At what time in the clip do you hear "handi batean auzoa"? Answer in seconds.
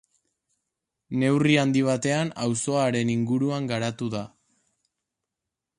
1.63-2.85